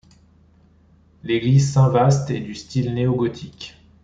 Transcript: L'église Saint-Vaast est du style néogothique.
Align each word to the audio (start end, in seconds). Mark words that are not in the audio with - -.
L'église 1.21 1.71
Saint-Vaast 1.73 2.31
est 2.31 2.39
du 2.39 2.55
style 2.55 2.95
néogothique. 2.95 3.75